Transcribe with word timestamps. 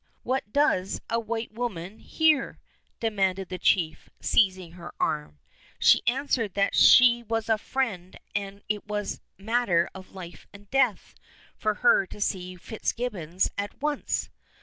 What 0.23 0.51
does 0.51 0.99
a 1.11 1.19
white 1.19 1.51
woman 1.53 1.99
here?" 1.99 2.57
demanded 2.99 3.49
the 3.49 3.59
chief, 3.59 4.09
seizing 4.19 4.71
her 4.71 4.91
arm. 4.99 5.37
She 5.77 6.01
answered 6.07 6.55
that 6.55 6.73
she 6.75 7.21
was 7.21 7.47
a 7.49 7.59
friend 7.59 8.17
and 8.33 8.63
it 8.67 8.87
was 8.87 9.21
matter 9.37 9.91
of 9.93 10.15
life 10.15 10.47
and 10.51 10.67
death 10.71 11.13
for 11.55 11.75
her 11.85 12.07
to 12.07 12.19
see 12.19 12.55
Fitzgibbons 12.55 13.51
at 13.59 13.79
once. 13.79 14.31